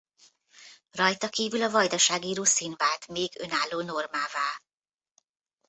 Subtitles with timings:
[0.91, 4.61] Rajta kívül a vajdasági ruszin vált még önálló normává.